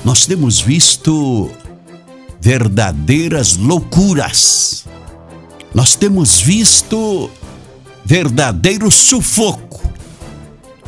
Nós 0.05 0.25
temos 0.25 0.61
visto 0.61 1.51
verdadeiras 2.39 3.57
loucuras. 3.57 4.85
Nós 5.75 5.95
temos 5.95 6.39
visto 6.39 7.29
verdadeiro 8.05 8.89
sufoco, 8.89 9.80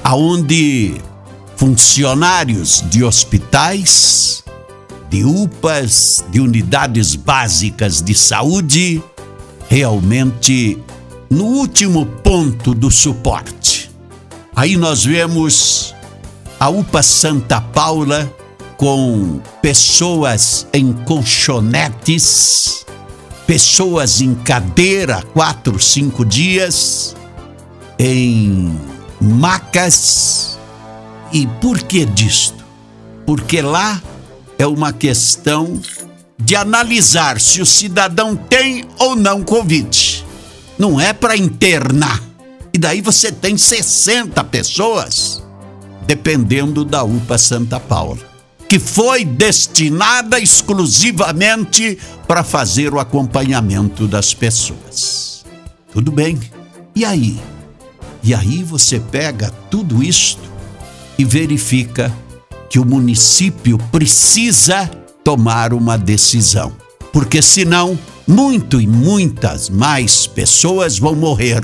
aonde 0.04 0.96
funcionários 1.56 2.84
de 2.90 3.04
hospitais, 3.04 4.44
de 5.10 5.24
UPAs, 5.24 6.26
de 6.30 6.40
unidades 6.40 7.16
básicas 7.16 8.02
de 8.02 8.14
saúde, 8.14 9.02
realmente 9.70 10.78
no 11.30 11.46
último 11.46 12.06
ponto 12.06 12.74
do 12.74 12.92
suporte. 12.92 13.90
Aí 14.56 14.76
nós 14.76 15.06
vemos 15.06 15.96
a 16.60 16.70
UPA 16.70 17.02
Santa 17.02 17.62
Paula 17.62 18.32
com 18.78 19.40
pessoas 19.62 20.68
em 20.74 20.92
colchonetes, 20.92 22.86
pessoas 23.48 24.22
em 24.22 24.36
cadeira 24.36 25.22
quatro, 25.34 25.80
cinco 25.80 26.26
dias, 26.26 27.16
em 27.98 28.78
macas. 29.24 30.60
E 31.32 31.48
por 31.60 31.80
que 31.80 32.06
disto? 32.06 32.64
Porque 33.26 33.62
lá 33.62 34.02
é 34.60 34.68
uma 34.68 34.92
questão 34.92 35.82
de 36.38 36.56
analisar 36.56 37.40
se 37.40 37.62
o 37.62 37.66
cidadão 37.66 38.36
tem 38.36 38.86
ou 39.00 39.16
não 39.16 39.42
Covid. 39.42 40.26
Não 40.78 41.00
é 41.00 41.14
para 41.14 41.38
internar. 41.38 42.22
E 42.74 42.78
daí 42.78 43.02
você 43.02 43.32
tem 43.32 43.58
60 43.58 44.44
pessoas, 44.46 45.42
dependendo 46.06 46.84
da 46.84 47.04
UPA 47.04 47.38
Santa 47.38 47.80
Paula, 47.80 48.18
que 48.68 48.80
foi 48.80 49.24
destinada 49.24 50.40
exclusivamente 50.40 51.98
para 52.28 52.44
fazer 52.44 52.94
o 52.94 53.00
acompanhamento 53.00 54.08
das 54.08 54.34
pessoas. 54.34 55.46
Tudo 55.94 56.12
bem. 56.12 56.40
E 56.96 57.06
aí? 57.06 57.40
E 58.24 58.34
aí 58.34 58.64
você 58.64 59.00
pega 59.00 59.52
tudo 59.70 60.02
isto 60.02 60.42
e 61.18 61.26
verifica 61.26 62.12
que 62.70 62.80
o 62.80 62.86
município 62.86 63.78
precisa 63.92 64.90
tomar 65.24 65.74
uma 65.74 65.98
decisão, 65.98 66.72
porque 67.12 67.42
senão 67.42 68.00
muito 68.26 68.80
e 68.80 68.88
muitas 68.88 69.70
mais 69.70 70.26
pessoas 70.26 70.98
vão 70.98 71.14
morrer. 71.14 71.62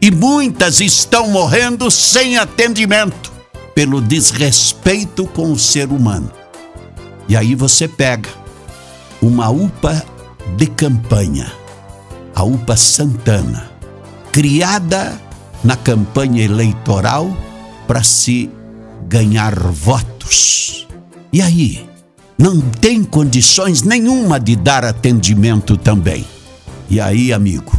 E 0.00 0.10
muitas 0.10 0.80
estão 0.80 1.30
morrendo 1.30 1.90
sem 1.90 2.36
atendimento 2.36 3.32
pelo 3.74 4.00
desrespeito 4.00 5.26
com 5.26 5.50
o 5.50 5.58
ser 5.58 5.88
humano. 5.88 6.30
E 7.28 7.36
aí 7.36 7.54
você 7.54 7.88
pega 7.88 8.28
uma 9.20 9.48
UPA 9.48 10.04
de 10.56 10.66
campanha, 10.66 11.50
a 12.34 12.44
UPA 12.44 12.76
Santana, 12.76 13.70
criada 14.30 15.25
na 15.64 15.76
campanha 15.76 16.44
eleitoral 16.44 17.36
para 17.86 18.02
se 18.02 18.50
ganhar 19.08 19.58
votos. 19.58 20.86
E 21.32 21.40
aí? 21.40 21.86
Não 22.38 22.60
tem 22.60 23.02
condições 23.02 23.82
nenhuma 23.82 24.38
de 24.38 24.56
dar 24.56 24.84
atendimento 24.84 25.76
também. 25.76 26.24
E 26.90 27.00
aí, 27.00 27.32
amigo, 27.32 27.72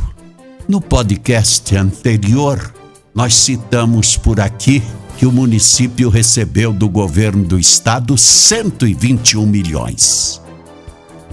no 0.68 0.82
podcast 0.82 1.76
anterior, 1.76 2.74
nós 3.14 3.36
citamos 3.36 4.18
por 4.18 4.40
aqui 4.40 4.82
que 5.18 5.26
o 5.26 5.32
município 5.32 6.10
recebeu 6.10 6.74
do 6.74 6.90
governo 6.90 7.44
do 7.44 7.60
estado 7.60 8.18
121 8.18 9.46
milhões. 9.46 10.42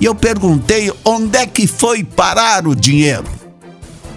E 0.00 0.04
eu 0.04 0.14
perguntei 0.14 0.92
onde 1.04 1.38
é 1.38 1.46
que 1.46 1.66
foi 1.66 2.02
parar 2.02 2.66
o 2.66 2.74
dinheiro. 2.74 3.24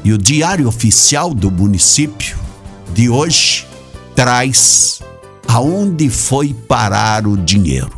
E 0.07 0.13
o 0.13 0.17
Diário 0.17 0.69
Oficial 0.69 1.33
do 1.33 1.51
município 1.51 2.39
de 2.93 3.09
hoje 3.09 3.67
traz 4.15 5.01
aonde 5.45 6.09
foi 6.09 6.53
parar 6.53 7.27
o 7.27 7.35
dinheiro. 7.35 7.91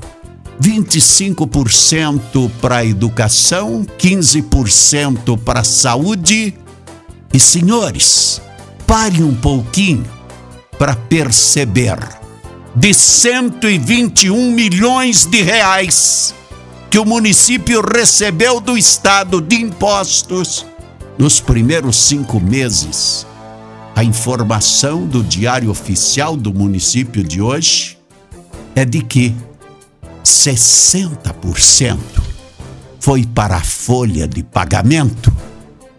25% 0.59 2.49
para 2.59 2.77
a 2.77 2.85
educação, 2.85 3.85
15% 3.99 5.37
para 5.37 5.59
a 5.59 5.63
saúde. 5.63 6.55
E 7.31 7.39
senhores, 7.39 8.41
pare 8.87 9.21
um 9.21 9.35
pouquinho 9.35 10.03
para 10.79 10.95
perceber. 10.95 11.99
De 12.75 12.91
121 12.91 14.51
milhões 14.51 15.27
de 15.27 15.43
reais 15.43 16.33
que 16.89 16.97
o 16.97 17.05
município 17.05 17.83
recebeu 17.87 18.59
do 18.59 18.75
estado 18.75 19.39
de 19.39 19.57
impostos 19.57 20.65
nos 21.19 21.41
primeiros 21.41 21.97
cinco 21.97 22.39
meses, 22.39 23.27
a 23.93 24.05
informação 24.05 25.05
do 25.05 25.21
Diário 25.21 25.69
Oficial 25.69 26.37
do 26.37 26.53
município 26.53 27.21
de 27.21 27.41
hoje 27.41 27.97
é 28.73 28.85
de 28.85 29.01
que 29.01 29.35
60% 30.23 31.99
foi 33.01 33.25
para 33.25 33.57
a 33.57 33.63
folha 33.63 34.25
de 34.29 34.41
pagamento, 34.43 35.29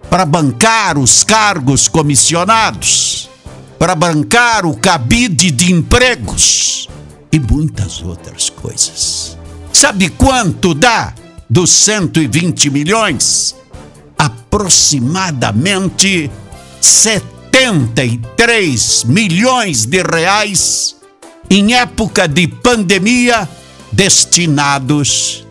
para 0.09 0.25
bancar 0.25 0.97
os 0.97 1.23
cargos 1.23 1.87
comissionados, 1.87 3.29
para 3.79 3.95
bancar 3.95 4.65
o 4.65 4.75
cabide 4.75 5.51
de 5.51 5.71
empregos 5.71 6.89
e 7.31 7.39
muitas 7.39 8.01
outras 8.03 8.49
coisas. 8.49 9.37
Sabe 9.71 10.09
quanto 10.09 10.73
dá 10.73 11.13
dos 11.49 11.69
120 11.71 12.71
milhões? 12.71 13.55
Aproximadamente 14.61 16.31
73 16.83 19.05
milhões 19.05 19.87
de 19.87 20.03
reais 20.03 20.97
em 21.49 21.73
época 21.73 22.29
de 22.29 22.47
pandemia 22.47 23.49
destinados 23.91 25.47